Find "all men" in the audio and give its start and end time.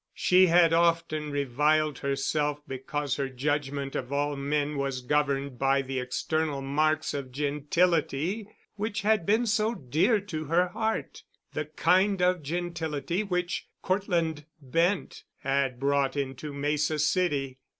4.11-4.75